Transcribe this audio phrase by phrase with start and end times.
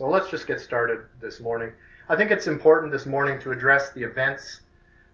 [0.00, 1.72] So let's just get started this morning.
[2.08, 4.62] I think it's important this morning to address the events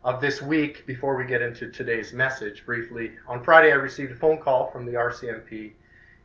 [0.05, 3.10] of this week before we get into today's message briefly.
[3.26, 5.72] On Friday, I received a phone call from the RCMP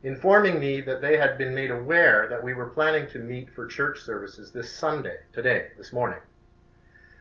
[0.04, 3.66] informing me that they had been made aware that we were planning to meet for
[3.66, 6.20] church services this Sunday, today, this morning.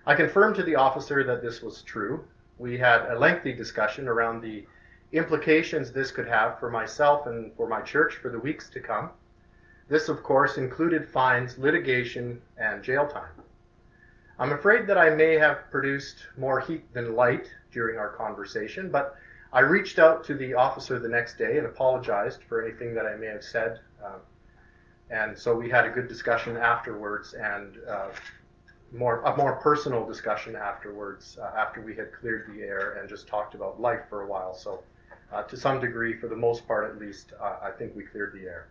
[0.04, 2.22] I confirmed to the officer that this was true.
[2.58, 4.66] We had a lengthy discussion around the
[5.14, 9.08] implications this could have for myself and for my church for the weeks to come.
[9.90, 13.32] This, of course, included fines, litigation, and jail time.
[14.38, 19.16] I'm afraid that I may have produced more heat than light during our conversation, but
[19.52, 23.16] I reached out to the officer the next day and apologized for anything that I
[23.16, 23.80] may have said.
[24.02, 24.20] Uh,
[25.10, 28.10] and so we had a good discussion afterwards and uh,
[28.92, 33.26] more a more personal discussion afterwards uh, after we had cleared the air and just
[33.26, 34.54] talked about life for a while.
[34.54, 34.84] So
[35.32, 38.32] uh, to some degree, for the most part at least, uh, I think we cleared
[38.34, 38.68] the air.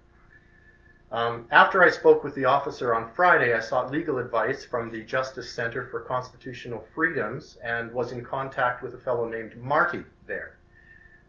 [1.11, 5.03] Um, after I spoke with the officer on Friday, I sought legal advice from the
[5.03, 10.59] Justice Center for Constitutional Freedoms and was in contact with a fellow named Marty there.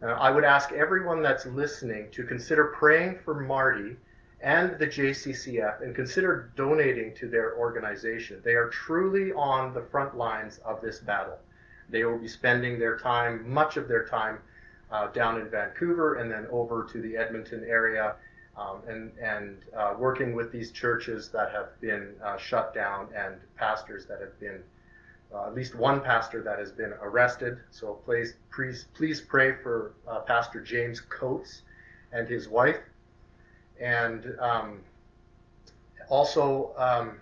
[0.03, 3.97] Uh, I would ask everyone that's listening to consider praying for Marty
[4.39, 8.39] and the JCCF and consider donating to their organization.
[8.43, 11.39] They are truly on the front lines of this battle.
[11.89, 14.39] They will be spending their time, much of their time,
[14.91, 18.15] uh, down in Vancouver and then over to the Edmonton area
[18.57, 23.35] um, and, and uh, working with these churches that have been uh, shut down and
[23.55, 24.61] pastors that have been,
[25.33, 27.57] uh, at least one pastor that has been arrested.
[27.71, 31.61] So please, please, please pray for uh, Pastor James Coates
[32.11, 32.79] and his wife.
[33.79, 34.81] And um,
[36.09, 37.17] also, um,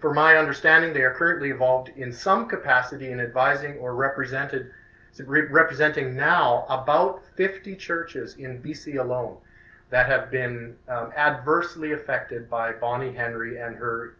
[0.00, 4.70] for my understanding, they are currently involved in some capacity in advising or represented,
[5.26, 9.38] representing now about 50 churches in BC alone
[9.90, 14.16] that have been um, adversely affected by Bonnie Henry and her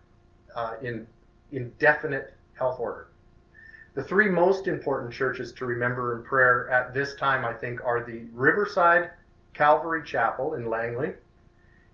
[0.55, 1.06] uh, in,
[1.53, 3.08] indefinite health order.
[3.95, 8.05] The three most important churches to remember in prayer at this time, I think, are
[8.05, 9.11] the Riverside
[9.55, 11.14] Calvary Chapel in Langley,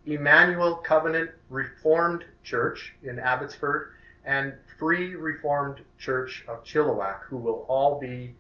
[0.07, 3.93] Emmanuel Covenant Reformed Church in Abbotsford,
[4.25, 8.35] and Free Reformed Church of Chilliwack, who will all be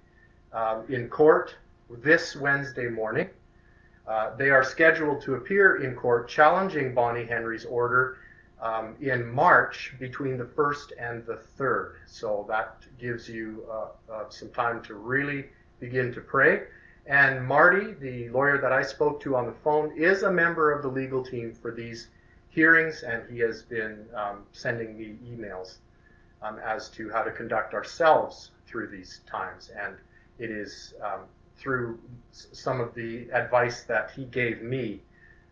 [0.52, 1.54] um, in court
[2.02, 3.28] this Wednesday morning
[4.06, 8.18] uh, they are scheduled to appear in court challenging Bonnie Henry's order
[8.60, 11.94] um, in March between the 1st and the 3rd.
[12.06, 15.46] So that gives you uh, uh, some time to really
[15.80, 16.62] begin to pray.
[17.06, 20.82] And Marty, the lawyer that I spoke to on the phone, is a member of
[20.82, 22.08] the legal team for these
[22.50, 25.78] hearings, and he has been um, sending me emails
[26.42, 29.70] um, as to how to conduct ourselves through these times.
[29.76, 29.96] And
[30.38, 31.22] it is um,
[31.62, 31.98] through
[32.32, 35.00] some of the advice that he gave me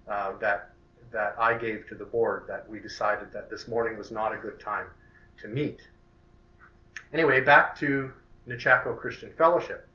[0.08, 0.70] uh, that
[1.12, 4.36] that I gave to the board that we decided that this morning was not a
[4.36, 4.86] good time
[5.40, 5.80] to meet.
[7.12, 8.12] Anyway, back to
[8.46, 9.88] Nechako Christian Fellowship.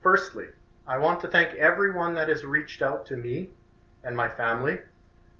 [0.00, 0.46] Firstly,
[0.86, 3.48] I want to thank everyone that has reached out to me
[4.04, 4.78] and my family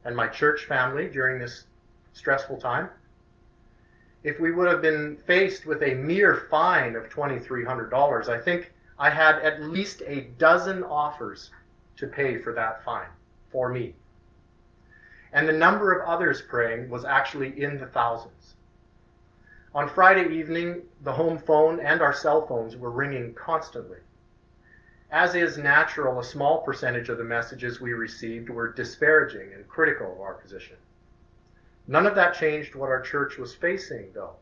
[0.04, 1.64] and my church family during this
[2.12, 2.88] stressful time.
[4.24, 9.10] If we would have been faced with a mere fine of $2,300, I think I
[9.10, 11.50] had at least a dozen offers
[11.96, 13.08] to pay for that fine
[13.50, 13.94] for me.
[15.32, 18.54] And the number of others praying was actually in the thousands.
[19.74, 23.98] On Friday evening, the home phone and our cell phones were ringing constantly.
[25.10, 30.12] As is natural, a small percentage of the messages we received were disparaging and critical
[30.12, 30.76] of our position.
[31.86, 34.36] None of that changed what our church was facing, though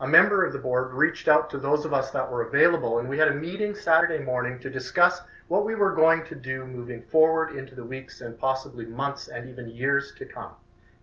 [0.00, 3.08] a member of the board reached out to those of us that were available, and
[3.08, 7.02] we had a meeting Saturday morning to discuss what we were going to do moving
[7.02, 10.52] forward into the weeks and possibly months and even years to come,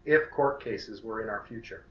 [0.05, 1.85] if court cases were in our future.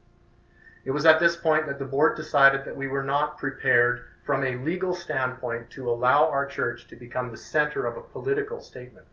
[0.87, 4.43] It was at this point that the board decided that we were not prepared from
[4.43, 9.07] a legal standpoint to allow our church to become the center of a political statement.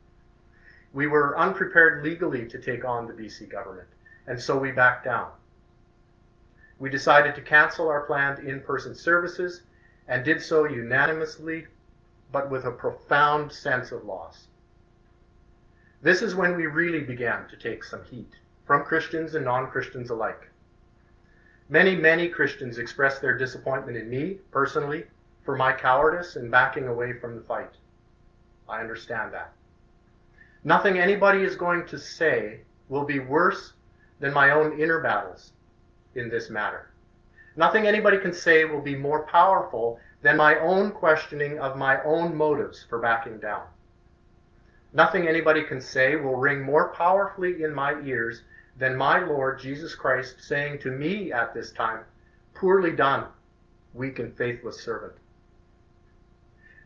[0.93, 3.87] We were unprepared legally to take on the BC government,
[4.27, 5.31] and so we backed down.
[6.81, 9.61] We decided to cancel our planned in-person services
[10.07, 11.67] and did so unanimously,
[12.31, 14.47] but with a profound sense of loss.
[16.01, 18.33] This is when we really began to take some heat
[18.65, 20.49] from Christians and non-Christians alike.
[21.69, 25.05] Many, many Christians expressed their disappointment in me, personally,
[25.43, 27.75] for my cowardice in backing away from the fight.
[28.67, 29.53] I understand that.
[30.63, 33.73] Nothing anybody is going to say will be worse
[34.19, 35.53] than my own inner battles
[36.15, 36.91] in this matter.
[37.55, 42.35] Nothing anybody can say will be more powerful than my own questioning of my own
[42.35, 43.63] motives for backing down.
[44.93, 48.43] Nothing anybody can say will ring more powerfully in my ears
[48.77, 52.03] than my Lord Jesus Christ saying to me at this time,
[52.53, 53.27] Poorly done,
[53.93, 55.13] weak and faithless servant.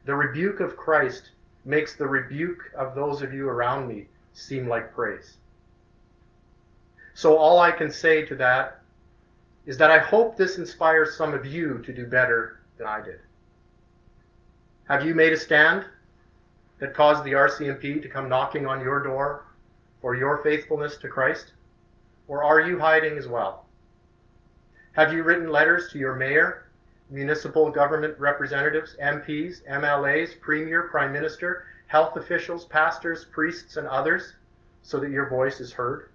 [0.05, 1.31] The rebuke of Christ
[1.65, 5.37] makes the rebuke of those of you around me seem like praise.
[7.15, 8.81] So all I can say to that
[9.65, 13.19] is that I hope this inspires some of you to do better than I did.
[14.87, 15.85] Have you made a stand
[16.79, 19.45] that caused the RCMP to come knocking on your door
[20.01, 21.53] for your faithfulness to Christ?
[22.27, 23.65] Or are you hiding as well?
[24.91, 26.67] Have you written letters to your mayor,
[27.09, 34.33] municipal government representatives, MPs, MLAs, premier, prime minister, health officials, pastors, priests, and others
[34.83, 36.09] so that your voice is heard?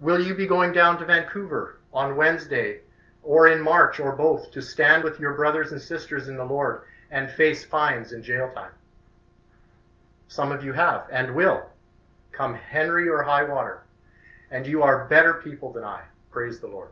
[0.00, 2.80] Will you be going down to Vancouver on Wednesday
[3.22, 6.82] or in March or both to stand with your brothers and sisters in the Lord
[7.10, 8.72] and face fines and jail time?
[10.28, 11.62] Some of you have and will,
[12.32, 13.82] come Henry or high water.
[14.50, 16.02] And you are better people than I.
[16.30, 16.90] Praise the Lord.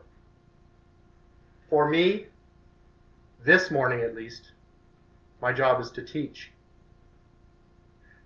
[1.69, 2.25] For me,
[3.43, 4.51] this morning at least,
[5.41, 6.51] my job is to teach.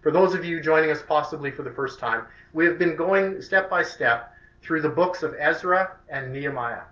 [0.02, 3.42] For those of you joining us possibly for the first time, we have been going
[3.42, 4.31] step by step
[4.62, 6.84] through the books of Ezra and Nehemiah.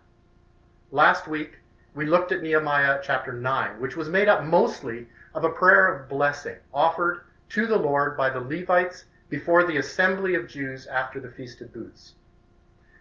[0.92, 1.60] Last week,
[1.96, 6.10] we looked at Nehemiah chapter 9, which was made up mostly of a prayer of
[6.10, 11.32] blessing offered to the Lord by the Levites before the assembly of Jews after the
[11.32, 12.14] Feast of Booths.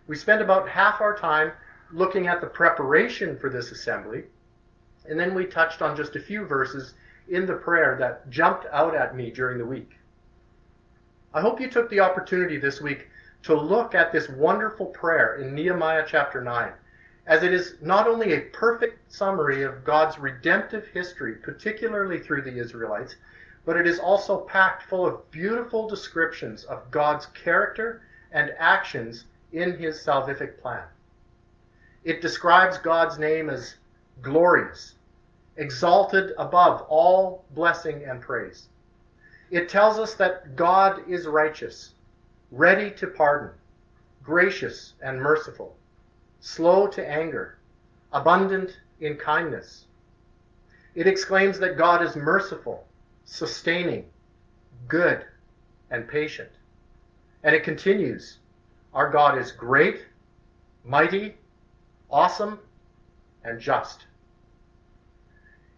[0.06, 1.52] We spent about half our time
[1.92, 4.24] looking at the preparation for this assembly,
[5.08, 6.94] and then we touched on just a few verses
[7.28, 9.92] in the prayer that jumped out at me during the week.
[11.32, 13.08] I hope you took the opportunity this week
[13.48, 16.70] to look at this wonderful prayer in Nehemiah chapter 9,
[17.26, 22.58] as it is not only a perfect summary of God's redemptive history, particularly through the
[22.58, 23.16] Israelites,
[23.64, 28.02] but it is also packed full of beautiful descriptions of God's character
[28.32, 30.84] and actions in his salvific plan.
[32.04, 33.76] It describes God's name as
[34.20, 34.96] glorious,
[35.56, 38.68] exalted above all blessing and praise.
[39.50, 41.94] It tells us that God is righteous,
[42.50, 43.50] ready to pardon,
[44.22, 45.76] gracious and merciful,
[46.40, 47.58] slow to anger,
[48.12, 49.84] abundant in kindness.
[50.94, 52.86] It exclaims that God is merciful,
[53.24, 54.06] sustaining,
[54.86, 55.24] good,
[55.90, 56.50] and patient.
[57.42, 58.38] And it continues
[58.94, 60.06] Our God is great,
[60.84, 61.36] mighty,
[62.10, 62.58] awesome,
[63.44, 64.06] and just.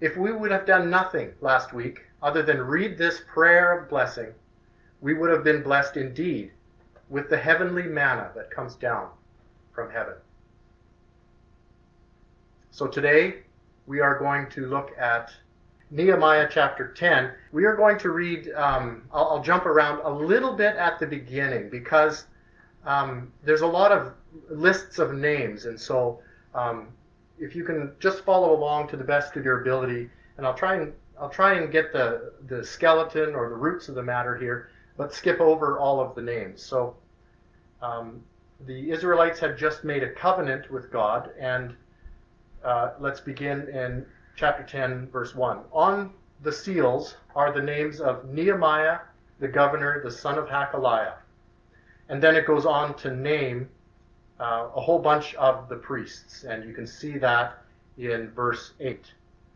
[0.01, 4.33] If we would have done nothing last week other than read this prayer of blessing,
[5.01, 6.53] we would have been blessed indeed
[7.11, 9.09] with the heavenly manna that comes down
[9.73, 10.15] from heaven.
[12.71, 13.43] So today
[13.87, 15.33] we are going to look at
[15.91, 17.33] Nehemiah chapter 10.
[17.51, 21.07] We are going to read, um, I'll, I'll, jump around a little bit at the
[21.07, 22.27] beginning because
[22.87, 24.13] um, there's a lot of
[24.49, 25.65] lists of names.
[25.65, 26.21] And so
[26.55, 26.89] um,
[27.41, 30.77] if you can just follow along to the best of your ability, and I'll try
[30.77, 34.71] and I'll try and get the, the skeleton or the roots of the matter here,
[35.01, 36.63] but skip over all of the names.
[36.63, 36.95] So
[37.81, 38.23] um,
[38.67, 41.75] the Israelites had just made a covenant with God, and
[42.63, 44.05] uh, let's begin in
[44.37, 45.61] chapter 10, verse 1.
[45.73, 46.13] On
[46.43, 48.99] the seals are the names of Nehemiah,
[49.39, 51.15] the governor, the son of Hacaliah.
[52.11, 53.71] And then it goes on to name
[54.39, 56.45] uh, a whole bunch of the priests.
[56.45, 57.63] And you can see that
[57.97, 58.91] in verse 8.
[58.91, 59.07] It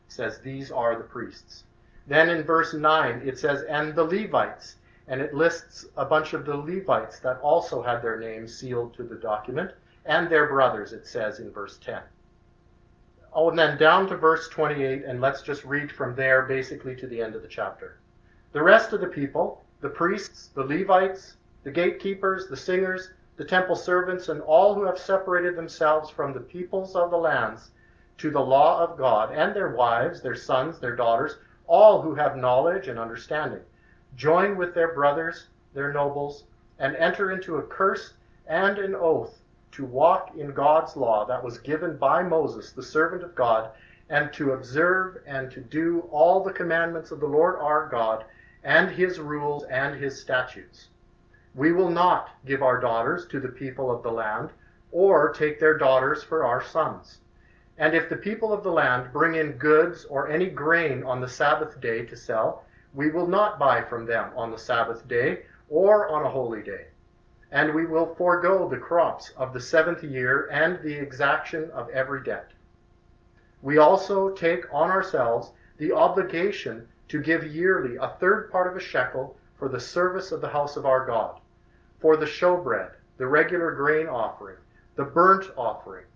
[0.09, 1.65] says, These are the priests.
[2.07, 4.77] Then in verse 9, it says, And the Levites.
[5.07, 9.03] And it lists a bunch of the Levites that also had their names sealed to
[9.03, 9.73] the document,
[10.07, 12.01] and their brothers, it says in verse 10.
[13.33, 17.07] Oh, and then down to verse 28, and let's just read from there basically to
[17.07, 17.99] the end of the chapter.
[18.53, 23.75] The rest of the people, the priests, the Levites, the gatekeepers, the singers, the temple
[23.75, 27.73] servants, and all who have separated themselves from the peoples of the lands
[28.19, 32.37] to the law of God, and their wives, their sons, their daughters, all who have
[32.37, 33.63] knowledge and understanding,
[34.17, 36.45] join with their brothers, their nobles,
[36.79, 38.15] and enter into a curse
[38.47, 39.41] and an oath
[39.73, 43.71] to walk in God's law that was given by Moses, the servant of God,
[44.09, 48.25] and to observe and to do all the commandments of the Lord our God,
[48.63, 50.89] and his rules and his statutes.
[51.55, 54.51] We will not give our daughters to the people of the land,
[54.93, 57.19] or take their daughters for our sons.
[57.79, 61.29] And if the people of the land bring in goods or any grain on the
[61.29, 62.64] Sabbath day to sell,
[62.95, 66.87] we will not buy from them on the Sabbath day or on a holy day
[67.55, 72.21] and we will forego the crops of the seventh year and the exaction of every
[72.25, 72.51] debt.
[73.63, 78.81] We also take on ourselves the obligation to give yearly a third part of a
[78.81, 81.39] shekel for the service of the house of our God,
[82.01, 84.57] for the showbread, the regular grain offering,
[84.97, 86.07] the burnt offering,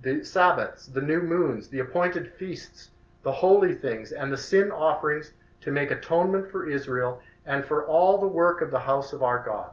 [0.00, 2.88] the Sabbaths, the new moons, the appointed feasts,
[3.24, 8.18] the holy things, and the sin offerings to make atonement for Israel and for all
[8.18, 9.70] the work of the house of our God.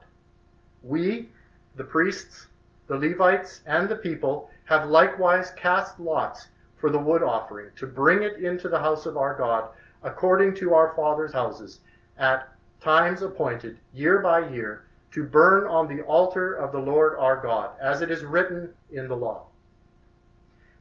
[0.84, 1.30] We,
[1.76, 2.48] the priests,
[2.88, 8.24] the Levites, and the people, have likewise cast lots for the wood offering, to bring
[8.24, 9.70] it into the house of our God,
[10.04, 11.82] according to our fathers' houses,
[12.18, 12.48] at
[12.80, 17.72] times appointed, year by year, to burn on the altar of the Lord our God,
[17.82, 19.48] as it is written in the law.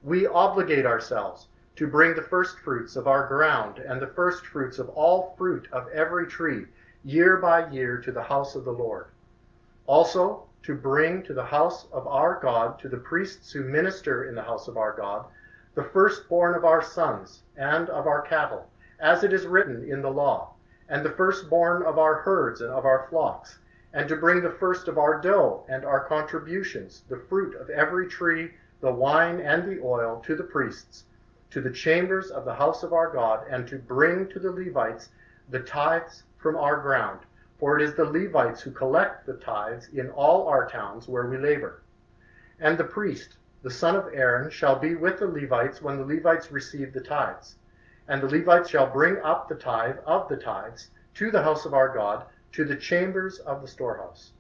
[0.03, 1.49] We obligate ourselves
[1.79, 5.69] to bring the first fruits of our ground and the first fruits of all fruit
[5.71, 6.67] of every tree,
[7.05, 9.07] year by year, to the house of the Lord.
[9.87, 14.35] Also, to bring to the house of our God, to the priests who minister in
[14.35, 15.27] the house of our God,
[15.77, 18.69] the firstborn of our sons and of our cattle,
[18.99, 20.55] as it is written in the law,
[20.89, 23.61] and the firstborn of our herds and of our flocks,
[23.93, 28.09] and to bring the first of our dough and our contributions, the fruit of every
[28.09, 31.05] tree, the wine and the oil, to the priests,
[31.51, 35.09] to the chambers of the house of our God, and to bring to the Levites
[35.49, 37.21] the tithes from our ground.
[37.59, 41.39] For it is the Levites who collect the tithes in all our towns where we
[41.39, 41.83] labor.
[42.61, 46.53] And the priest, the son of Aaron shall be with the Levites when the Levites
[46.53, 47.57] receive the tithes.
[48.07, 51.75] And the Levites shall bring up the tithe of the tithes to the house of
[51.75, 54.33] our God, to the chambers of the storehouse.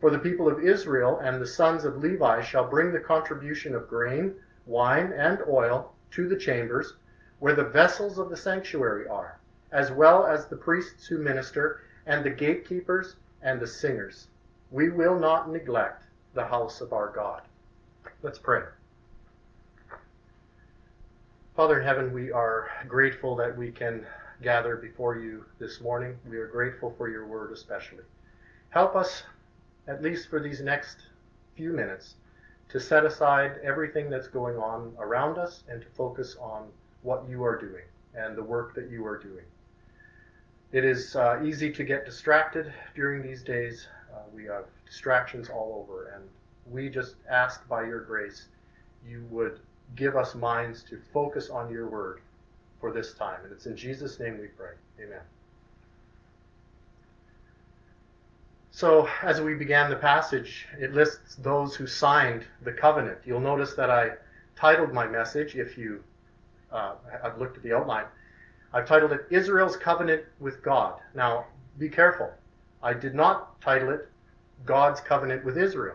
[0.00, 3.88] For the people of Israel and the sons of Levi shall bring the contribution of
[3.88, 4.34] grain,
[4.66, 6.94] wine, and oil to the chambers,
[7.38, 9.38] where the vessels of the sanctuary are,
[9.72, 14.28] as well as the priests who minister, and the gatekeepers and the singers.
[14.70, 16.04] We will not neglect
[16.34, 17.42] the house of our God.
[18.22, 18.62] Let's pray.
[21.56, 24.06] Father in heaven, we are grateful that we can
[24.42, 26.16] gather before you this morning.
[26.28, 28.04] We are grateful for your word, especially.
[28.70, 29.22] Help us,
[29.86, 30.96] at least for these next
[31.54, 32.14] few minutes,
[32.72, 36.66] to set aside everything that's going on around us and to focus on
[37.02, 39.44] what you are doing and the work that you are doing.
[40.72, 43.88] It is uh, easy to get distracted during these days.
[44.10, 46.24] Uh, we have distractions all over, and
[46.66, 48.46] we just ask by your grace
[49.06, 49.60] you would
[49.94, 52.22] give us minds to focus on your word
[52.80, 53.40] for this time.
[53.44, 54.72] And it's in Jesus' name we pray.
[54.98, 55.20] Amen.
[58.82, 63.18] So, as we began the passage, it lists those who signed the covenant.
[63.24, 64.10] You'll notice that I
[64.56, 66.02] titled my message, if you
[66.72, 68.06] uh, have looked at the outline,
[68.72, 70.98] I've titled it Israel's Covenant with God.
[71.14, 71.46] Now,
[71.78, 72.32] be careful.
[72.82, 74.08] I did not title it
[74.66, 75.94] God's Covenant with Israel.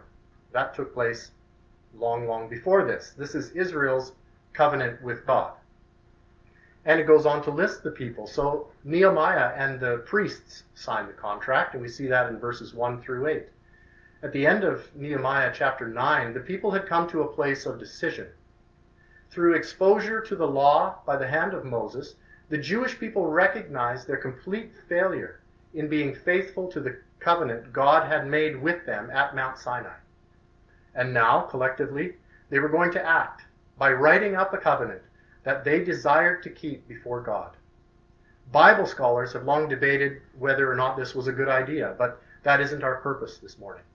[0.53, 1.32] That took place
[1.94, 3.13] long, long before this.
[3.17, 4.13] This is Israel's
[4.53, 5.56] covenant with God.
[6.88, 8.25] And it goes on to list the people.
[8.25, 13.01] So Nehemiah and the priests signed the contract, and we see that in verses 1
[13.01, 13.44] through 8.
[14.24, 17.77] At the end of Nehemiah chapter 9, the people had come to a place of
[17.77, 18.27] decision.
[19.29, 22.15] Through exposure to the law by the hand of Moses,
[22.48, 25.41] the Jewish people recognized their complete failure
[25.74, 29.98] in being faithful to the covenant God had made with them at Mount Sinai.
[30.96, 32.15] And now, collectively,
[32.50, 33.44] they were going to act
[33.77, 35.01] by writing up a covenant
[35.48, 37.56] that they desired to keep before God.
[38.51, 42.60] Bible scholars have long debated whether or not this was a good idea, but that
[42.60, 43.86] isn't our purpose this morning.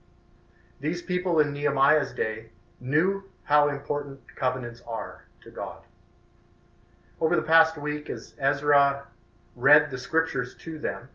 [0.79, 2.45] These people in Nehemiah's day
[2.79, 5.83] knew how important covenants are to God.
[7.21, 9.05] Over the past week, as Ezra
[9.55, 11.07] read the scriptures to them,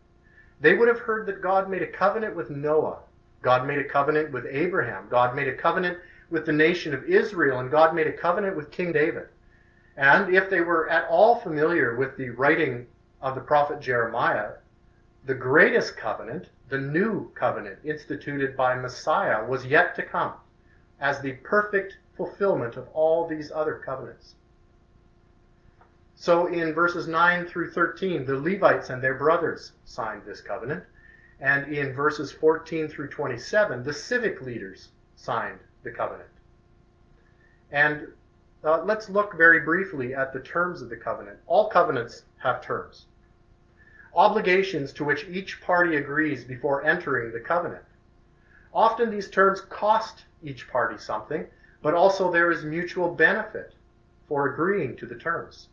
[0.61, 2.99] they would have heard that God made a covenant with Noah
[3.41, 5.07] God made a covenant with Abraham.
[5.09, 5.97] God made a covenant
[6.29, 9.27] with the nation of Israel, and God made a covenant with King David.
[9.99, 12.87] And if they were at all familiar with the writing
[13.21, 14.53] of the prophet Jeremiah,
[15.25, 20.35] the greatest covenant, the new covenant instituted by Messiah, was yet to come
[21.01, 24.35] as the perfect fulfillment of all these other covenants.
[26.15, 30.85] So in verses 9 through 13, the Levites and their brothers signed this covenant.
[31.41, 34.87] And in verses 14 through 27, the civic leaders
[35.17, 36.29] signed the covenant.
[37.69, 38.07] And
[38.63, 41.37] uh, let's look very briefly at the terms of the covenant.
[41.47, 43.05] All covenants have terms,
[44.13, 47.83] obligations to which each party agrees before entering the covenant.
[48.73, 51.45] Often these terms cost each party something,
[51.81, 53.73] but also there is mutual benefit
[54.27, 55.69] for agreeing to the terms.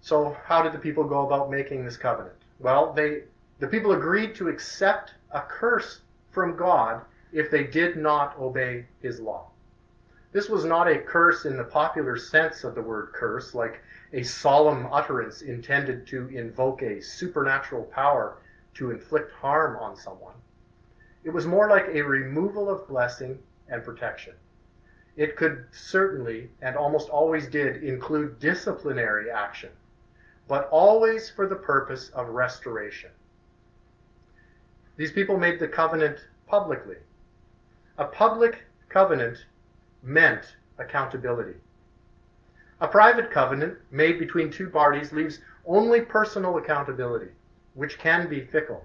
[0.00, 2.36] So, how did the people go about making this covenant?
[2.60, 3.22] Well, they
[3.58, 9.20] the people agreed to accept a curse from God if they did not obey his
[9.20, 9.50] law.
[10.38, 14.22] This was not a curse in the popular sense of the word curse, like a
[14.22, 18.36] solemn utterance intended to invoke a supernatural power
[18.74, 20.36] to inflict harm on someone.
[21.24, 24.34] It was more like a removal of blessing and protection.
[25.16, 29.70] It could certainly, and almost always did, include disciplinary action,
[30.46, 33.10] but always for the purpose of restoration.
[34.96, 36.98] These people made the covenant publicly.
[37.98, 39.44] A public covenant
[40.02, 41.54] meant accountability.
[42.80, 47.32] A private covenant made between two parties leaves only personal accountability,
[47.74, 48.84] which can be fickle.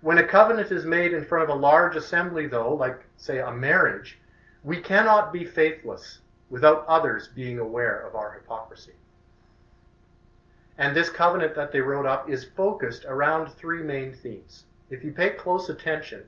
[0.00, 3.52] When a covenant is made in front of a large assembly, though, like, say, a
[3.52, 4.18] marriage,
[4.64, 6.20] we cannot be faithless
[6.50, 8.92] without others being aware of our hypocrisy.
[10.78, 14.64] And this covenant that they wrote up is focused around three main themes.
[14.90, 16.24] If you pay close attention,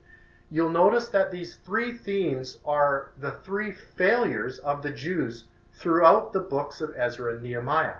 [0.50, 6.40] you'll notice that these three themes are the three failures of the Jews throughout the
[6.40, 7.98] books of Ezra and Nehemiah.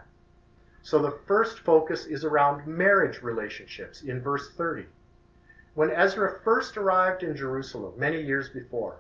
[0.83, 4.87] So the first focus is around marriage relationships in verse 30.
[5.75, 8.97] When Ezra first arrived in Jerusalem many years before,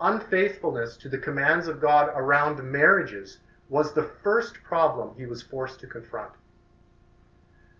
[0.00, 5.80] unfaithfulness to the commands of God around marriages was the first problem he was forced
[5.80, 6.32] to confront.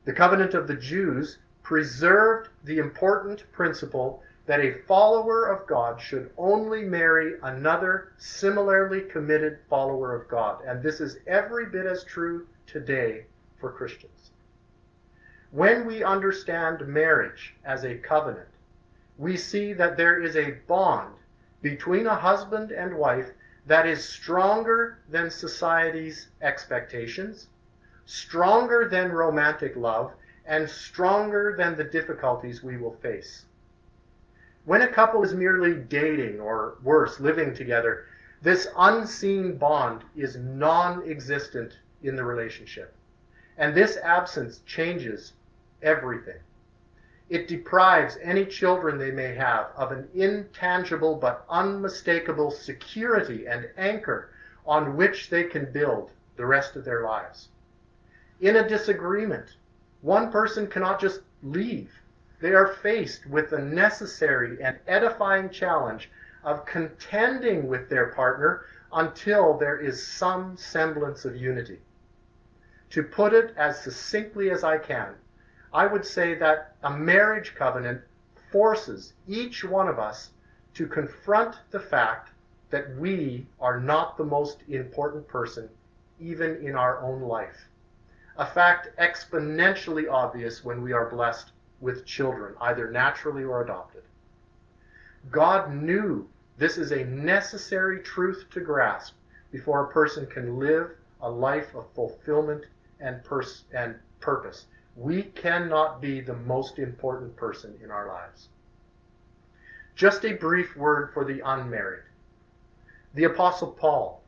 [0.05, 6.31] The covenant of the Jews preserved the important principle that a follower of God should
[6.37, 10.63] only marry another similarly committed follower of God.
[10.67, 13.25] And this is every bit as true today
[13.59, 14.31] for Christians.
[15.51, 18.49] When we understand marriage as a covenant,
[19.17, 21.15] we see that there is a bond
[21.63, 23.31] between a husband and wife
[23.67, 27.47] that is stronger than society's expectations,
[28.05, 30.13] stronger than romantic love,
[30.45, 33.47] and stronger than the difficulties we will face.
[34.65, 38.07] When a couple is merely dating or worse, living together,
[38.41, 42.95] this unseen bond is non existent in the relationship.
[43.59, 45.35] And this absence changes
[45.83, 46.41] everything.
[47.29, 54.31] It deprives any children they may have of an intangible but unmistakable security and anchor
[54.67, 57.49] on which they can build the rest of their lives.
[58.41, 59.57] In a disagreement,
[60.01, 61.93] one person cannot just leave.
[62.41, 66.11] They are faced with the necessary and edifying challenge
[66.43, 71.81] of contending with their partner until there is some semblance of unity.
[72.91, 75.15] To put it as succinctly as I can,
[75.73, 78.03] I would say that a marriage covenant
[78.51, 80.31] forces each one of us
[80.75, 82.31] to confront the fact
[82.71, 85.69] that we are not the most important person,
[86.19, 87.69] even in our own life
[88.37, 91.53] a fact exponentially obvious when we are blessed
[91.85, 94.03] with children, either naturally or adopted.
[95.31, 99.15] God knew this is a necessary truth to grasp
[99.53, 102.65] before a person can live a life of fulfillment
[103.01, 104.65] and, pers- and purpose.
[104.97, 108.49] We cannot be the most important person in our lives.
[109.95, 112.05] Just a brief word for the unmarried.
[113.13, 114.23] The Apostle Paul,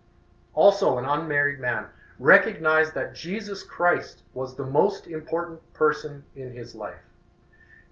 [0.52, 1.86] also an unmarried man,
[2.18, 7.05] recognized that Jesus Christ was the most important person in his life.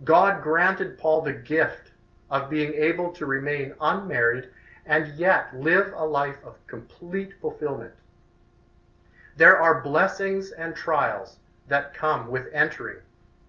[0.02, 1.92] God granted Paul the gift
[2.30, 4.48] of being able to remain unmarried
[4.86, 7.94] and yet live a life of complete fulfillment.
[9.36, 12.98] There are blessings and trials that come with entering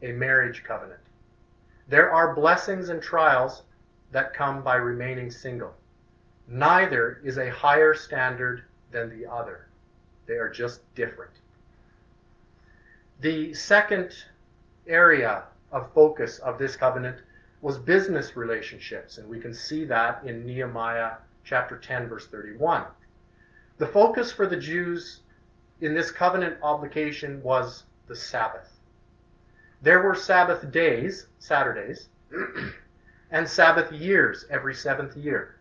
[0.01, 0.99] a marriage covenant.
[1.87, 3.63] There are blessings and trials
[4.11, 5.73] that come by remaining single.
[6.47, 9.67] Neither is a higher standard than the other.
[10.25, 11.31] They are just different.
[13.21, 14.11] The second
[14.87, 15.43] area
[15.75, 17.17] of focus of this covenant
[17.61, 22.85] was business relationships, and we can see that in Nehemiah chapter 10, verse 31.
[23.77, 25.19] The focus for the Jews
[25.81, 28.71] in this covenant obligation was the Sabbath.
[29.81, 32.07] There were Sabbath days, Saturdays,
[33.31, 35.57] and Sabbath years every seventh year.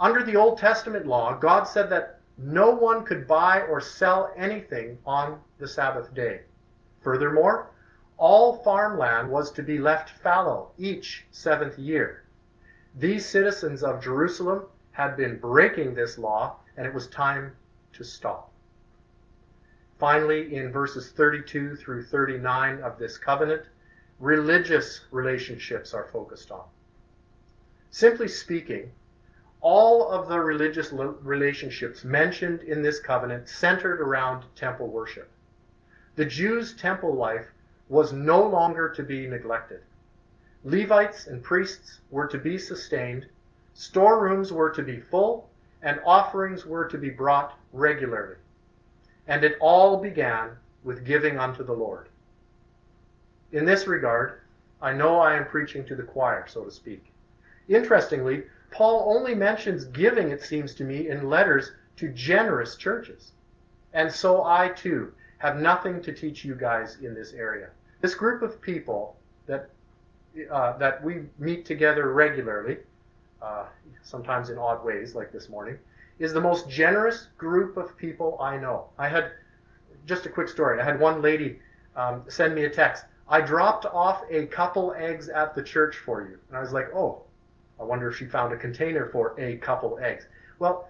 [0.00, 4.98] Under the Old Testament law, God said that no one could buy or sell anything
[5.04, 6.40] on the Sabbath day.
[7.02, 7.70] Furthermore,
[8.18, 12.22] all farmland was to be left fallow each seventh year.
[12.94, 17.54] These citizens of Jerusalem had been breaking this law, and it was time
[17.92, 18.50] to stop.
[19.98, 23.62] Finally, in verses 32 through 39 of this covenant,
[24.18, 26.64] religious relationships are focused on.
[27.90, 28.90] Simply speaking,
[29.60, 35.30] all of the religious relationships mentioned in this covenant centered around temple worship.
[36.14, 37.46] The Jews' temple life
[37.88, 39.80] was no longer to be neglected.
[40.64, 43.26] Levites and priests were to be sustained,
[43.74, 45.48] storerooms were to be full,
[45.82, 48.36] and offerings were to be brought regularly.
[49.28, 50.50] And it all began
[50.82, 52.08] with giving unto the Lord.
[53.52, 54.40] In this regard,
[54.82, 57.12] I know I am preaching to the choir, so to speak.
[57.68, 63.32] Interestingly, Paul only mentions giving, it seems to me, in letters to generous churches.
[63.92, 67.68] And so I too have nothing to teach you guys in this area.
[68.00, 69.70] This group of people that
[70.50, 72.78] uh, that we meet together regularly,
[73.40, 73.64] uh,
[74.02, 75.78] sometimes in odd ways, like this morning,
[76.18, 78.86] is the most generous group of people I know.
[78.98, 79.32] I had
[80.06, 80.80] just a quick story.
[80.80, 81.58] I had one lady
[81.96, 83.04] um, send me a text.
[83.28, 86.94] I dropped off a couple eggs at the church for you, and I was like,
[86.94, 87.22] oh,
[87.80, 90.26] I wonder if she found a container for a couple eggs.
[90.58, 90.88] Well,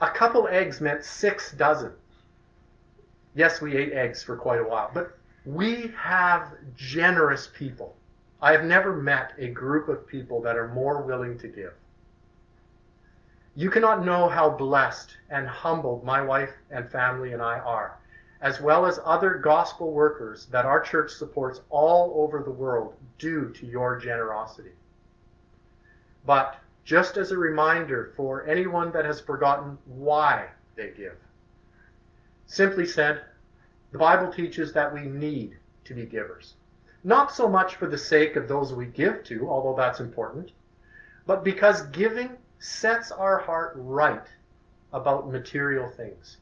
[0.00, 1.92] a couple eggs meant six dozen.
[3.34, 7.96] Yes, we ate eggs for quite a while, but we have generous people.
[8.42, 11.74] I have never met a group of people that are more willing to give.
[13.54, 17.98] You cannot know how blessed and humbled my wife and family and I are,
[18.40, 23.50] as well as other gospel workers that our church supports all over the world due
[23.50, 24.72] to your generosity.
[26.24, 31.16] But just as a reminder for anyone that has forgotten why they give,
[32.50, 33.20] simply said,
[33.92, 36.54] the Bible teaches that we need to be givers.
[37.04, 40.50] Not so much for the sake of those we give to, although that's important,
[41.26, 44.26] but because giving sets our heart right
[44.92, 46.38] about material things.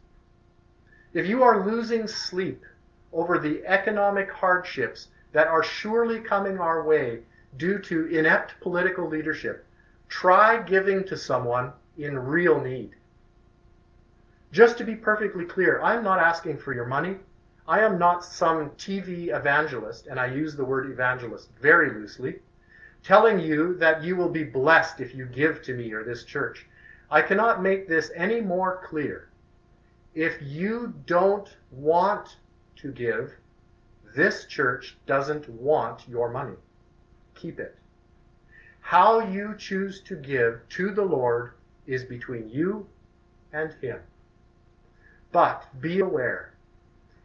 [1.12, 2.64] If you are losing sleep
[3.12, 7.21] over the economic hardships that are surely coming our way
[7.59, 9.66] due to inept political leadership,
[10.09, 12.94] try giving to someone in real need.
[14.51, 17.17] Just to be perfectly clear, I'm not asking for your money.
[17.67, 22.39] I am not some TV evangelist, and I use the word evangelist very loosely,
[23.03, 26.67] telling you that you will be blessed if you give to me or this church.
[27.11, 29.29] I cannot make this any more clear.
[30.15, 32.37] If you don't want
[32.77, 33.35] to give,
[34.17, 36.57] this church doesn't want your money.
[37.35, 37.77] Keep it.
[38.81, 41.53] How you choose to give to the Lord
[41.87, 42.89] is between you
[43.53, 44.01] and Him.
[45.33, 46.49] But be aware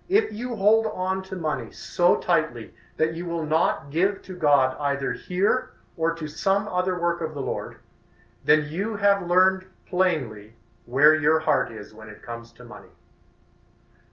[0.09, 4.75] if you hold on to money so tightly that you will not give to God
[4.79, 7.77] either here or to some other work of the Lord,
[8.43, 10.53] then you have learned plainly
[10.85, 12.89] where your heart is when it comes to money.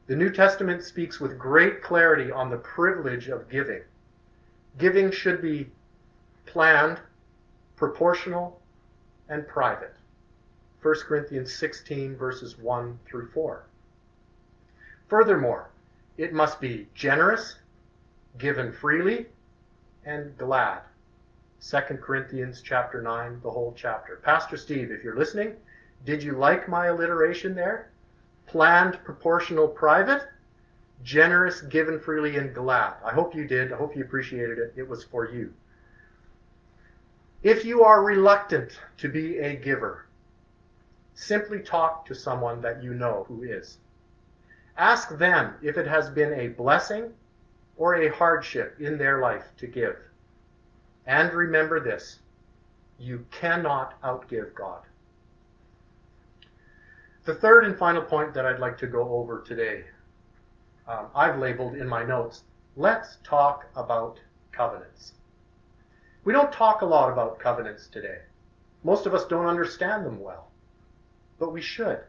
[0.07, 3.83] The New Testament speaks with great clarity on the privilege of giving.
[4.79, 5.71] Giving should be
[6.47, 7.01] planned,
[7.77, 8.61] proportional,
[9.29, 9.95] and private.
[10.83, 13.65] 1 Corinthians 16, verses 1 through 4.
[15.11, 15.71] Furthermore,
[16.17, 17.57] it must be generous,
[18.39, 19.27] given freely,
[20.05, 20.83] and glad.
[21.61, 24.21] 2 Corinthians chapter 9, the whole chapter.
[24.23, 25.57] Pastor Steve, if you're listening,
[26.05, 27.91] did you like my alliteration there?
[28.47, 30.23] Planned, proportional, private,
[31.03, 32.95] generous, given freely, and glad.
[33.05, 33.73] I hope you did.
[33.73, 34.75] I hope you appreciated it.
[34.77, 35.53] It was for you.
[37.43, 40.07] If you are reluctant to be a giver,
[41.15, 43.79] simply talk to someone that you know who is.
[44.77, 47.13] Ask them if it has been a blessing
[47.77, 49.97] or a hardship in their life to give.
[51.07, 52.21] And remember this
[52.99, 54.83] you cannot outgive God.
[57.25, 59.85] The third and final point that I'd like to go over today,
[60.87, 62.43] um, I've labeled in my notes
[62.77, 64.21] let's talk about
[64.53, 65.13] covenants.
[66.25, 68.19] We don't talk a lot about covenants today.
[68.85, 70.51] Most of us don't understand them well,
[71.39, 72.01] but we should.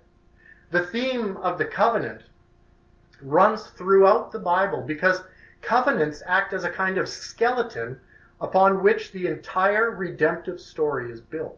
[0.70, 2.24] The theme of the covenant
[3.24, 5.22] runs throughout the Bible because
[5.62, 8.00] covenants act as a kind of skeleton
[8.40, 11.58] upon which the entire redemptive story is built.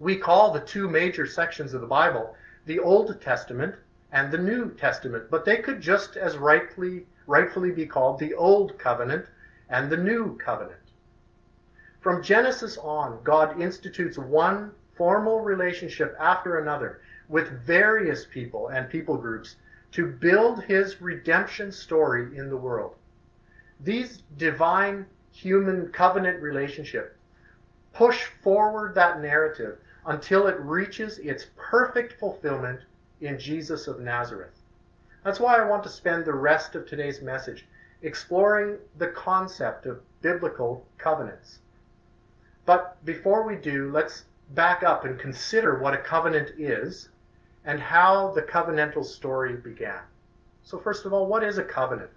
[0.00, 2.34] We call the two major sections of the Bible
[2.66, 3.74] the Old Testament
[4.12, 8.78] and the New Testament, but they could just as rightfully, rightfully be called the Old
[8.78, 9.26] Covenant
[9.68, 10.80] and the New Covenant.
[12.00, 19.16] From Genesis on, God institutes one formal relationship after another with various people and people
[19.16, 19.56] groups
[19.94, 22.96] to build his redemption story in the world.
[23.78, 27.16] These divine human covenant relationship
[27.92, 32.80] push forward that narrative until it reaches its perfect fulfillment
[33.20, 34.60] in Jesus of Nazareth.
[35.22, 37.66] That's why I want to spend the rest of today's message
[38.02, 41.60] exploring the concept of biblical covenants.
[42.66, 47.10] But before we do, let's back up and consider what a covenant is
[47.64, 50.00] and how the covenantal story began.
[50.62, 52.10] So, first of all, what is a covenant?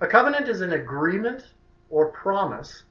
[0.00, 1.44] A covenant is an agreement
[1.90, 2.84] or promise,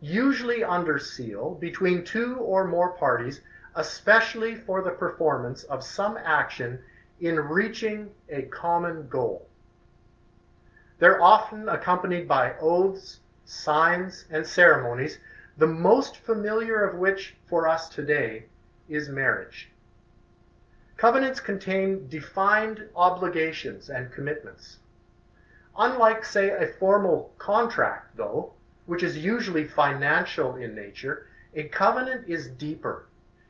[0.00, 3.40] usually under seal, between two or more parties,
[3.74, 6.78] especially for the performance of some action
[7.20, 9.46] in reaching a common goal.
[10.98, 15.18] They're often accompanied by oaths, signs, and ceremonies
[15.56, 18.44] the most familiar of which for us today
[18.88, 19.71] is marriage.
[21.02, 24.78] Covenants contain defined obligations and commitments.
[25.76, 28.52] Unlike, say, a formal contract, though,
[28.86, 33.08] which is usually financial in nature, a covenant is deeper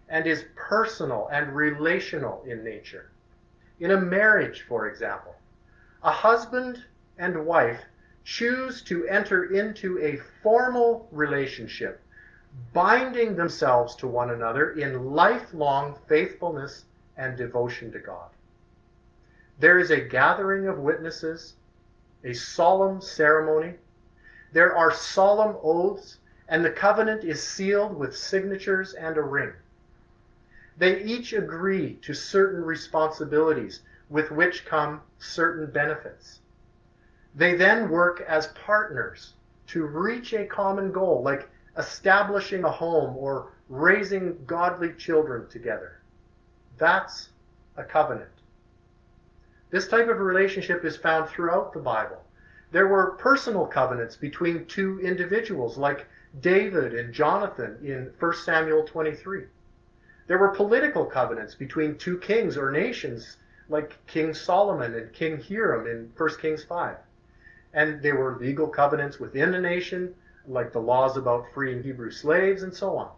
[0.09, 3.11] and is personal and relational in nature.
[3.81, 5.35] In a marriage, for example,
[6.03, 6.83] a husband
[7.19, 7.83] and wife
[8.25, 12.01] choose to enter into a formal relationship,
[12.73, 16.87] binding themselves to one another in lifelong faithfulness
[17.23, 18.31] and devotion to God.
[19.61, 21.55] There is a gathering of witnesses,
[22.25, 23.75] a solemn ceremony.
[24.53, 29.53] There are solemn oaths, and the covenant is sealed with signatures and a ring.
[30.79, 36.41] They each agree to certain responsibilities with which come certain benefits.
[37.37, 39.35] They then work as partners
[39.69, 46.02] to reach a common goal, like establishing a home or raising godly children together.
[46.83, 47.29] That's
[47.77, 48.43] a covenant.
[49.71, 52.21] This type of relationship is found throughout the Bible.
[52.73, 56.09] There were personal covenants between two individuals, like
[56.41, 59.45] David and Jonathan in 1 Samuel 23.
[60.27, 63.37] There were political covenants between two kings or nations,
[63.69, 66.97] like King Solomon and King Hiram in 1 Kings 5.
[67.75, 70.17] And there were legal covenants within a nation,
[70.49, 73.13] like the laws about freeing Hebrew slaves and so on.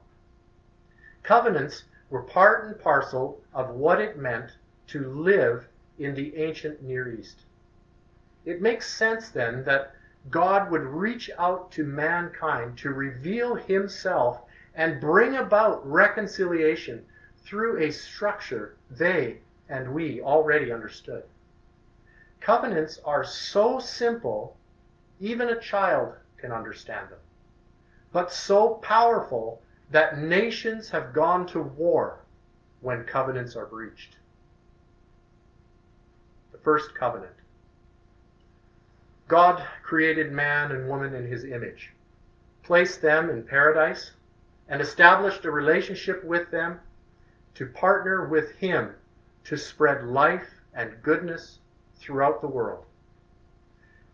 [1.22, 4.53] Covenants were part and parcel of what it meant
[4.87, 5.66] to live
[5.98, 7.40] in the ancient Near East.
[8.44, 9.96] It makes sense then that
[10.31, 14.42] God would reach out to mankind to reveal himself
[14.77, 17.05] and bring about reconciliation
[17.44, 21.24] through a structure they and we already understood.
[22.38, 24.57] Covenants are so simple,
[25.18, 27.18] even a child can understand them,
[28.12, 32.20] but so powerful that nations have gone to war
[32.81, 34.16] when covenants are breached.
[36.53, 37.33] The first covenant.
[39.29, 41.92] God created man and woman in his image,
[42.62, 44.12] placed them in paradise,
[44.68, 46.81] and established a relationship with them
[47.55, 48.94] to partner with him
[49.44, 51.59] to spread life and goodness
[51.97, 52.85] throughout the world.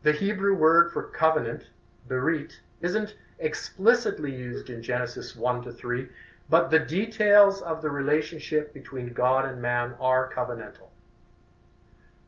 [0.02, 1.66] The Hebrew word for covenant,
[2.09, 6.09] berit, isn't explicitly used in Genesis 1 to 3,
[6.48, 10.88] but the details of the relationship between God and man are covenantal.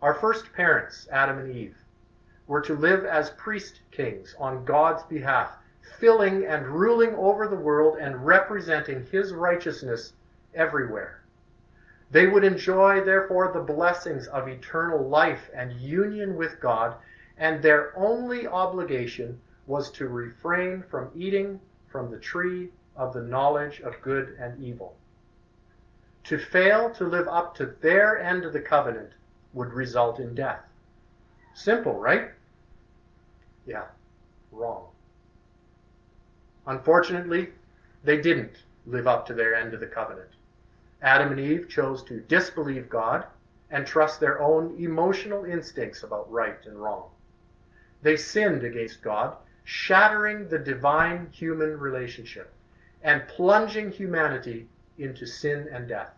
[0.00, 1.76] Our first parents, Adam and Eve,
[2.46, 5.56] were to live as priest kings on God's behalf,
[5.98, 10.12] filling and ruling over the world and representing his righteousness
[10.54, 11.22] everywhere.
[12.10, 16.96] They would enjoy, therefore, the blessings of eternal life and union with God,
[17.38, 23.80] and their only obligation was to refrain from eating from the tree of the knowledge
[23.80, 24.96] of good and evil.
[26.24, 29.12] To fail to live up to their end of the covenant
[29.52, 30.60] would result in death.
[31.54, 32.30] Simple, right?
[33.66, 33.84] Yeah,
[34.50, 34.86] wrong.
[36.66, 37.48] Unfortunately,
[38.04, 40.30] they didn't live up to their end of the covenant.
[41.02, 43.26] Adam and Eve chose to disbelieve God
[43.70, 47.08] and trust their own emotional instincts about right and wrong.
[48.02, 52.52] They sinned against God shattering the divine human relationship
[53.02, 56.12] and plunging humanity into sin and death.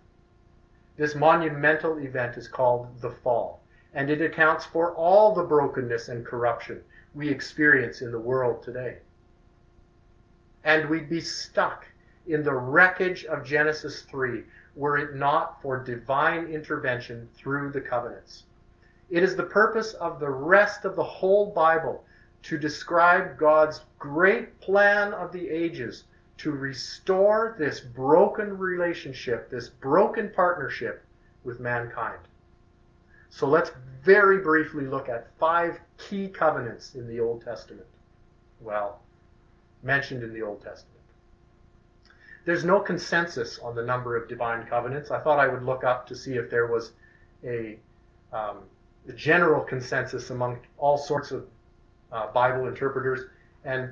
[0.96, 6.24] This monumental event is called the fall, and it accounts for all the brokenness and
[6.24, 6.82] corruption
[7.14, 8.98] we experience in the world today.
[10.64, 11.86] And we'd be stuck
[12.26, 18.44] in the wreckage of Genesis 3 were it not for divine intervention through the covenants.
[19.10, 22.04] It is the purpose of the rest of the whole Bible
[22.44, 26.04] to describe God's great plan of the ages
[26.36, 31.02] to restore this broken relationship, this broken partnership
[31.42, 32.20] with mankind.
[33.30, 37.86] So let's very briefly look at five key covenants in the Old Testament.
[38.60, 39.00] Well,
[39.82, 40.90] mentioned in the Old Testament.
[42.44, 45.10] There's no consensus on the number of divine covenants.
[45.10, 46.92] I thought I would look up to see if there was
[47.42, 47.78] a,
[48.34, 48.58] um,
[49.08, 51.46] a general consensus among all sorts of
[52.14, 53.28] uh, Bible interpreters,
[53.64, 53.90] and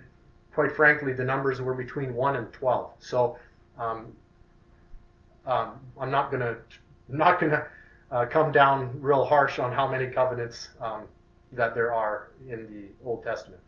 [0.54, 2.92] quite frankly, the numbers were between one and twelve.
[3.00, 3.36] So
[3.78, 4.12] um,
[5.44, 6.56] um, I'm not gonna
[7.08, 7.66] not gonna
[8.10, 11.02] uh, come down real harsh on how many covenants um,
[11.52, 13.60] that there are in the Old Testament.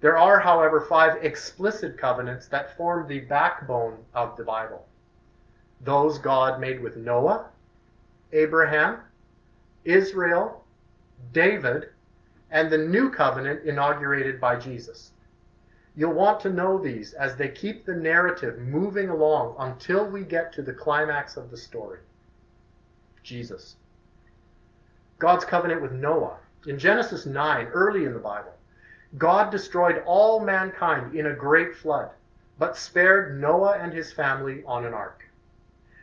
[0.00, 4.84] There are, however, five explicit covenants that form the backbone of the Bible.
[5.80, 7.46] Those God made with Noah,
[8.32, 8.98] Abraham,
[9.84, 10.64] Israel,
[11.32, 11.90] David,
[12.52, 15.10] and the new covenant inaugurated by Jesus.
[15.96, 20.52] You'll want to know these as they keep the narrative moving along until we get
[20.52, 21.98] to the climax of the story
[23.22, 23.76] Jesus.
[25.18, 26.38] God's covenant with Noah.
[26.66, 28.54] In Genesis 9, early in the Bible,
[29.18, 32.10] God destroyed all mankind in a great flood,
[32.58, 35.24] but spared Noah and his family on an ark.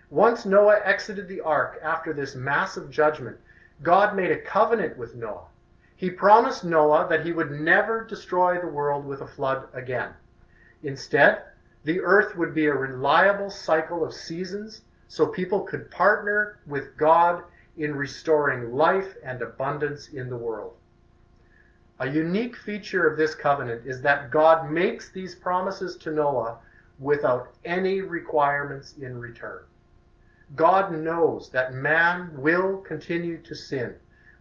[0.09, 3.37] Once Noah exited the ark after this massive judgment,
[3.83, 5.45] God made a covenant with Noah.
[5.99, 10.13] He promised Noah that he would never destroy the world with a flood again.
[10.81, 11.43] Instead,
[11.83, 17.43] the earth would be a reliable cycle of seasons so people could partner with God
[17.75, 20.77] in restoring life and abundance in the world.
[21.99, 26.59] A unique feature of this covenant is that God makes these promises to Noah
[26.97, 29.63] without any requirements in return.
[30.55, 33.95] God knows that man will continue to sin,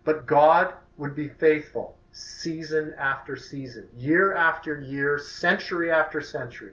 [0.04, 6.72] but God would be faithful season after season, year after year, century after century.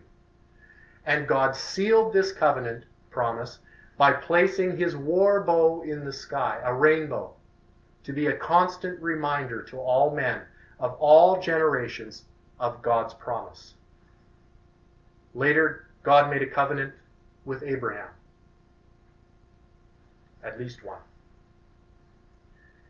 [1.05, 3.59] And God sealed this covenant promise
[3.97, 7.33] by placing his war bow in the sky, a rainbow,
[8.03, 10.41] to be a constant reminder to all men
[10.79, 12.23] of all generations
[12.59, 13.75] of God's promise.
[15.33, 16.93] Later, God made a covenant
[17.45, 18.09] with Abraham.
[20.43, 20.99] At least one.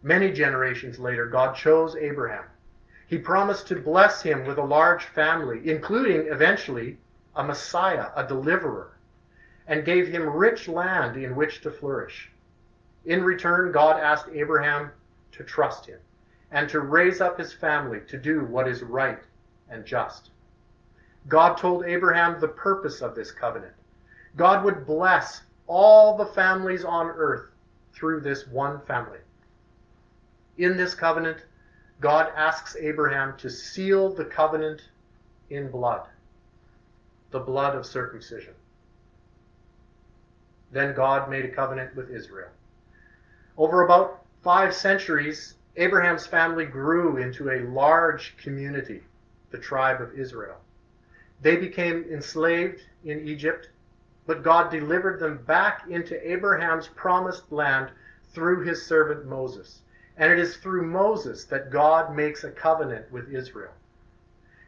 [0.06, 2.44] Many generations later, God chose Abraham.
[3.08, 7.00] He promised to bless him with a large family, including eventually
[7.36, 9.00] a Messiah, a deliverer,
[9.65, 12.32] and gave him rich land in which to flourish.
[13.06, 14.91] In return, God asked Abraham
[15.32, 15.98] to trust him
[16.52, 19.24] and to raise up his family to do what is right
[19.72, 20.30] and just.
[21.28, 23.74] God told Abraham the purpose of this covenant.
[24.36, 27.50] God would bless all the families on earth
[27.91, 29.18] through this one family.
[30.58, 31.44] In this covenant,
[32.00, 34.82] God asks Abraham to seal the covenant
[35.50, 36.08] in blood,
[37.32, 38.54] the blood of circumcision.
[40.72, 42.50] Then God made a covenant with Israel.
[43.58, 49.02] Over about five centuries, Abraham's family grew into a large community,
[49.52, 50.58] the tribe of Israel.
[51.41, 53.70] They became enslaved in Egypt,
[54.26, 57.91] but God delivered them back into Abraham's promised land
[58.34, 59.82] through his servant Moses.
[60.17, 63.73] And it is through Moses that God makes a covenant with Israel.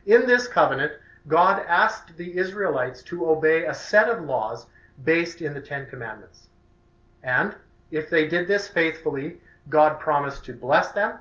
[0.05, 0.93] In this covenant,
[1.27, 4.65] God asked the Israelites to obey a set of laws
[5.03, 6.47] based in the Ten Commandments.
[7.23, 7.55] And
[7.91, 9.37] if they did this faithfully,
[9.69, 11.17] God promised to bless them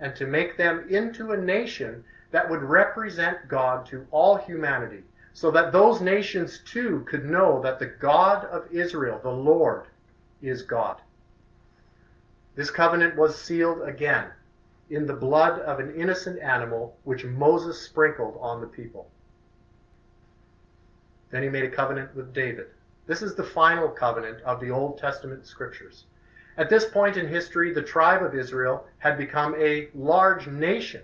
[0.00, 5.50] and to make them into a nation that would represent God to all humanity, so
[5.52, 9.86] that those nations too could know that the God of Israel, the Lord,
[10.42, 11.00] is God.
[12.56, 14.30] This covenant was sealed again
[14.88, 19.10] in the blood of an innocent animal which Moses sprinkled on the people.
[21.30, 22.68] Then he made a covenant with David.
[23.06, 26.04] This is the final covenant of the Old Testament scriptures.
[26.56, 31.02] At this point in history, the tribe of Israel had become a large nation,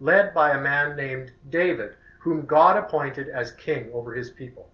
[0.00, 4.68] led by a man named David, whom God appointed as king over his people.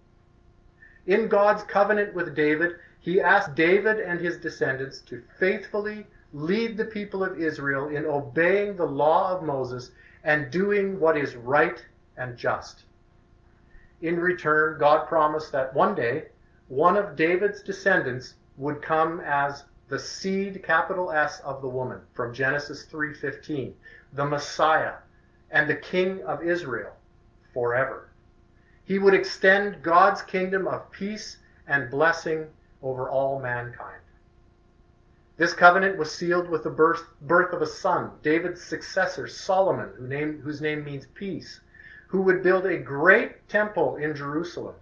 [1.05, 6.85] In God's covenant with David, he asked David and his descendants to faithfully lead the
[6.85, 9.91] people of Israel in obeying the law of Moses
[10.23, 11.83] and doing what is right
[12.17, 12.83] and just.
[14.01, 16.25] In return, God promised that one day
[16.67, 22.33] one of David's descendants would come as the seed capital S of the woman from
[22.33, 23.73] Genesis 3:15,
[24.13, 24.95] the Messiah
[25.49, 26.93] and the king of Israel
[27.53, 28.09] forever.
[28.83, 31.37] He would extend God's kingdom of peace
[31.67, 32.47] and blessing
[32.81, 34.01] over all mankind.
[35.37, 40.07] This covenant was sealed with the birth, birth of a son, David's successor, Solomon, who
[40.07, 41.59] name, whose name means peace,
[42.07, 44.73] who would build a great temple in Jerusalem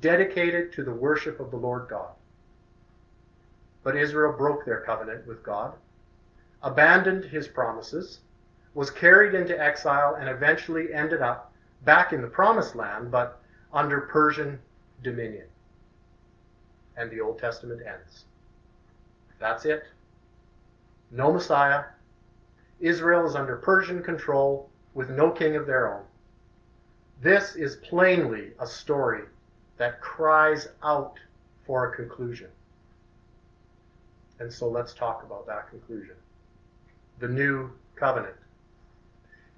[0.00, 2.10] dedicated to the worship of the Lord God.
[3.84, 5.74] But Israel broke their covenant with God,
[6.62, 8.18] abandoned his promises,
[8.74, 11.52] was carried into exile, and eventually ended up
[11.84, 13.40] back in the promised land, but
[13.72, 14.58] under Persian
[15.02, 15.46] dominion.
[16.96, 18.24] And the Old Testament ends.
[19.38, 19.84] That's it.
[21.10, 21.84] No Messiah.
[22.78, 26.02] Israel is under Persian control with no king of their own.
[27.20, 29.24] This is plainly a story
[29.76, 31.18] that cries out
[31.66, 32.48] for a conclusion.
[34.38, 36.14] And so let's talk about that conclusion.
[37.18, 38.36] The new covenant.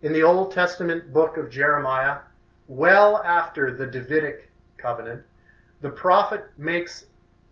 [0.02, 2.18] In the Old Testament book of Jeremiah,
[2.66, 5.22] well after the Davidic covenant,
[5.80, 7.04] the prophet makes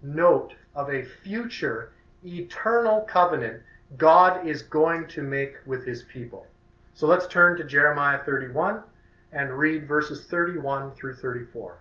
[0.03, 1.93] note of a future
[2.25, 3.63] eternal covenant
[3.97, 6.47] God is going to make with his people.
[6.95, 8.83] So let's turn to Jeremiah 31
[9.33, 11.79] and read verses 31 through 34.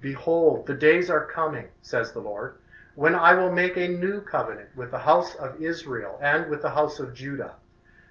[0.00, 2.56] Behold, the days are coming, says the Lord,
[2.96, 6.70] when I will make a new covenant with the house of Israel and with the
[6.70, 7.54] house of Judah,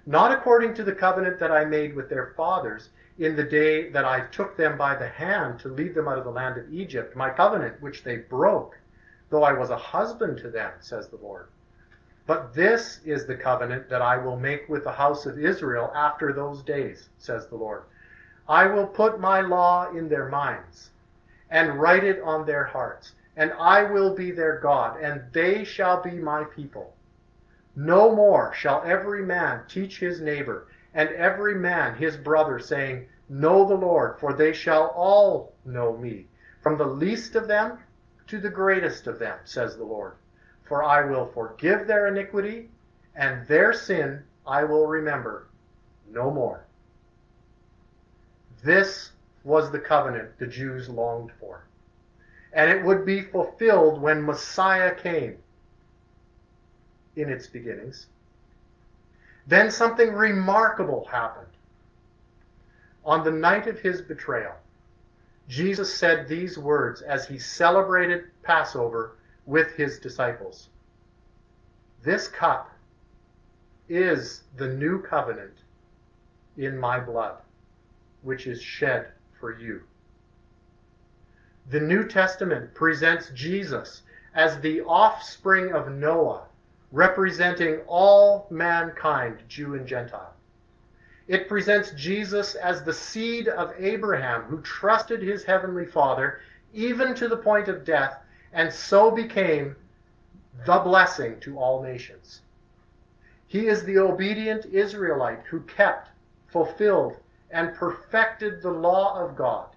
[0.06, 4.04] not according to the covenant that I made with their fathers in the day that
[4.04, 7.14] I took them by the hand to lead them out of the land of Egypt,
[7.14, 8.78] my covenant which they broke,
[9.28, 11.46] though I was a husband to them, says the Lord.
[12.30, 16.32] But this is the covenant that I will make with the house of Israel after
[16.32, 17.82] those days, says the Lord.
[18.48, 20.90] I will put my law in their minds
[21.50, 26.00] and write it on their hearts, and I will be their God, and they shall
[26.04, 26.94] be my people.
[27.74, 33.66] No more shall every man teach his neighbor, and every man his brother, saying, Know
[33.66, 36.28] the Lord, for they shall all know me,
[36.62, 37.80] from the least of them
[38.28, 40.12] to the greatest of them, says the Lord.
[40.70, 42.70] For I will forgive their iniquity,
[43.16, 45.48] and their sin I will remember
[46.08, 46.62] no more.
[48.62, 49.10] This
[49.42, 51.64] was the covenant the Jews longed for.
[52.52, 55.38] And it would be fulfilled when Messiah came
[57.16, 58.06] in its beginnings.
[59.48, 61.50] Then something remarkable happened.
[63.04, 64.54] On the night of his betrayal,
[65.48, 69.16] Jesus said these words as he celebrated Passover
[69.46, 70.68] with his disciples.
[72.02, 72.70] This cup
[73.88, 75.58] is the new covenant
[76.56, 77.36] in my blood,
[78.22, 79.82] which is shed for you.
[81.70, 84.02] The New Testament presents Jesus
[84.34, 86.44] as the offspring of Noah,
[86.92, 90.34] representing all mankind, Jew and Gentile.
[91.28, 96.40] It presents Jesus as the seed of Abraham who trusted his heavenly Father
[96.72, 98.18] even to the point of death
[98.52, 99.76] and so became
[100.66, 102.42] the blessing to all nations.
[103.46, 106.08] He is the obedient Israelite who kept,
[106.48, 107.16] fulfilled,
[107.50, 109.68] and perfected the law of God.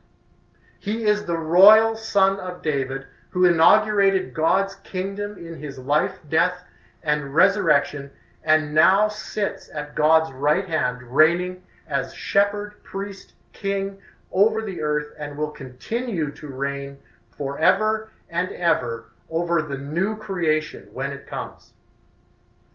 [0.80, 6.63] He is the royal son of David who inaugurated God's kingdom in his life, death,
[7.01, 8.11] and resurrection,
[8.43, 13.97] and now sits at God's right hand, reigning as shepherd, priest, king
[14.32, 16.97] over the earth, and will continue to reign
[17.36, 21.71] forever and ever over the new creation when it comes.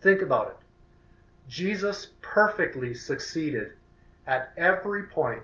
[0.01, 0.57] Think about it.
[1.49, 3.73] Jesus perfectly succeeded
[4.27, 5.43] at every point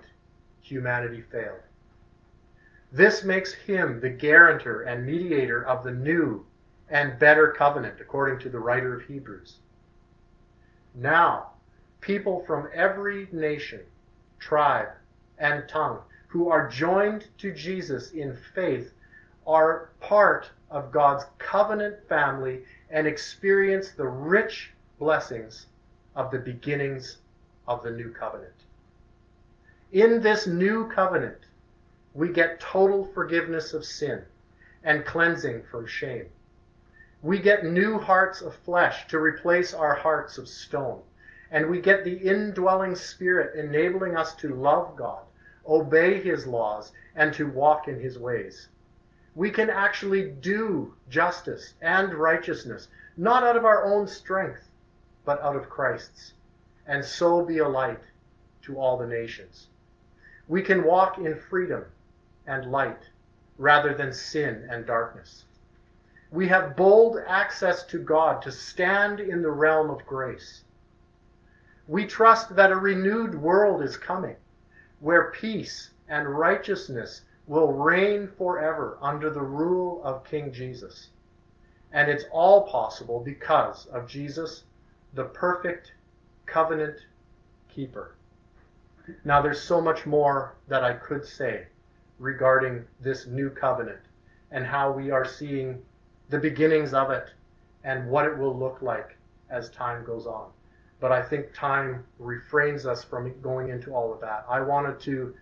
[0.61, 1.59] humanity failed.
[2.93, 6.45] This makes him the guarantor and mediator of the new
[6.89, 9.57] and better covenant, according to the writer of Hebrews.
[10.93, 11.51] Now,
[11.99, 13.81] people from every nation,
[14.39, 14.89] tribe,
[15.39, 18.93] and tongue who are joined to Jesus in faith
[19.47, 25.67] are part of God's covenant family and experience the rich blessings
[26.15, 27.17] of the beginnings
[27.67, 28.53] of the new covenant.
[29.91, 31.37] In this new covenant,
[32.13, 34.21] we get total forgiveness of sin
[34.83, 36.27] and cleansing from shame.
[37.21, 41.01] We get new hearts of flesh to replace our hearts of stone.
[41.51, 45.23] And we get the indwelling spirit enabling us to love God,
[45.67, 48.67] obey his laws, and to walk in his ways.
[49.35, 54.69] We can actually do justice and righteousness, not out of our own strength,
[55.25, 56.33] but out of Christ's,
[56.87, 57.99] and so be a light
[58.61, 59.67] to all the nations.
[60.47, 61.83] We can walk in freedom
[62.47, 63.09] and light
[63.57, 65.43] rather than sin and darkness.
[66.31, 70.63] We have bold access to God to stand in the realm of grace.
[71.87, 74.37] We trust that a renewed world is coming
[75.01, 81.09] where peace and righteousness will reign forever under the rule of King Jesus.
[81.91, 84.63] And it's all possible because of Jesus,
[85.13, 85.93] the perfect
[86.45, 86.97] covenant
[87.69, 88.15] keeper.
[89.23, 91.67] Now, there's so much more that I could say
[92.17, 93.99] regarding this new covenant
[94.51, 95.81] and how we are seeing
[96.29, 97.29] the beginnings of it
[97.83, 99.15] and what it will look like
[99.49, 100.49] as time goes on.
[100.99, 104.45] But I think time refrains us from going into all of that.
[104.49, 105.35] I wanted to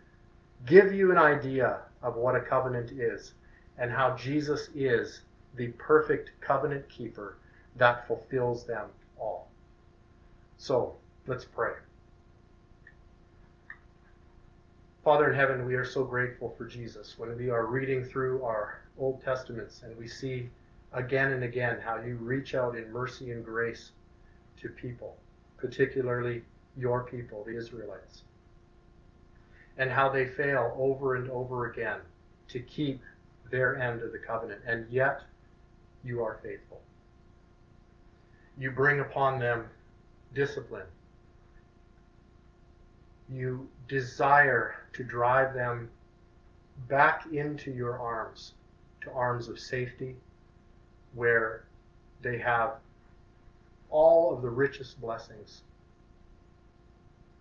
[0.65, 3.33] give you an idea of what a covenant is
[3.77, 5.21] and how Jesus is
[5.55, 7.37] the perfect covenant keeper
[7.77, 8.87] that fulfills them
[9.19, 9.47] all.
[10.57, 10.95] So
[11.25, 11.73] let's pray.
[15.03, 17.15] Father in heaven, we are so grateful for Jesus.
[17.17, 20.49] When we are reading through our Old Testaments and we see
[20.93, 23.91] again and again how you reach out in mercy and grace
[24.61, 25.17] to people,
[25.57, 26.43] particularly
[26.77, 28.23] your people, the Israelites,
[29.77, 31.99] and how they fail over and over again
[32.49, 33.01] to keep
[33.49, 35.21] their end of the covenant, and yet
[36.03, 36.81] you are faithful.
[38.57, 39.65] You bring upon them
[40.33, 40.85] discipline.
[43.29, 45.89] You desire to drive them
[46.87, 48.53] back into your arms,
[49.01, 50.15] to arms of safety,
[51.13, 51.65] where
[52.21, 52.73] they have
[53.89, 55.61] all of the richest blessings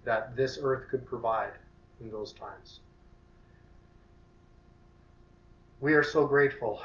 [0.04, 1.52] that this earth could provide
[2.02, 2.80] in those times.
[5.80, 6.80] We are so grateful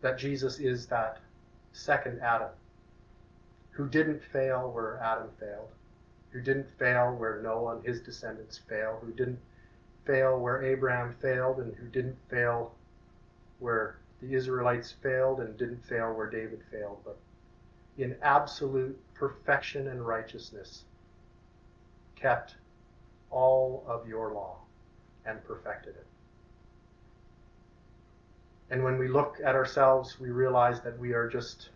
[0.00, 1.18] that Jesus is that
[1.72, 2.50] second Adam
[3.70, 5.68] who didn't fail where Adam failed,
[6.30, 9.38] who didn't fail where Noah and his descendants failed, who didn't
[10.06, 12.74] fail where Abraham failed, and who didn't fail
[13.58, 17.18] where the Israelites failed and didn't fail where David failed, but
[17.98, 20.84] in absolute perfection and righteousness
[22.14, 22.56] kept
[23.30, 24.56] all of your law
[25.24, 26.06] and perfected it.
[28.70, 31.68] And when we look at ourselves, we realize that we are just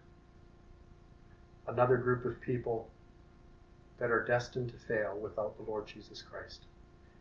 [1.68, 2.88] another group of people
[3.98, 6.64] that are destined to fail without the Lord Jesus Christ.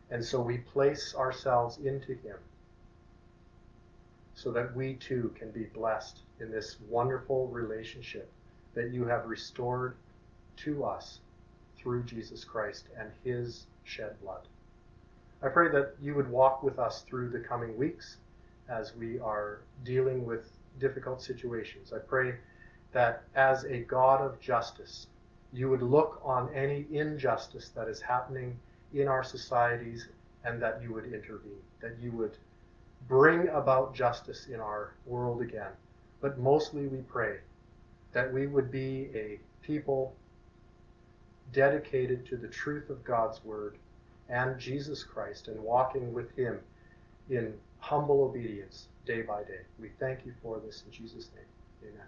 [0.09, 2.38] And so we place ourselves into Him
[4.34, 8.32] so that we too can be blessed in this wonderful relationship
[8.73, 9.95] that you have restored
[10.57, 11.19] to us
[11.77, 14.47] through Jesus Christ and His shed blood.
[15.41, 18.17] I pray that you would walk with us through the coming weeks
[18.67, 21.91] as we are dealing with difficult situations.
[21.91, 22.35] I pray
[22.91, 25.07] that as a God of justice,
[25.51, 28.59] you would look on any injustice that is happening
[28.93, 30.07] in our societies
[30.43, 32.37] and that you would intervene, that you would
[33.07, 35.71] bring about justice in our world again.
[36.21, 37.37] But mostly we pray
[38.11, 40.15] that we would be a people
[41.51, 43.77] dedicated to the truth of God's word
[44.29, 46.59] and Jesus Christ and walking with him
[47.29, 49.61] in humble obedience day by day.
[49.79, 51.91] We thank you for this in Jesus' name.
[51.91, 52.05] Amen.